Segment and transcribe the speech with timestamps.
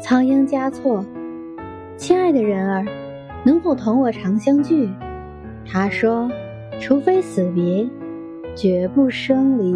[0.00, 1.04] 仓央嘉措，
[1.96, 2.86] 亲爱的人儿，
[3.44, 4.88] 能否同我长相聚？
[5.64, 6.30] 他说
[6.78, 7.88] ：“除非死别，
[8.54, 9.74] 绝不生离。”